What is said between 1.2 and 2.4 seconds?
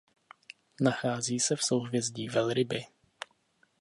se v souhvězdí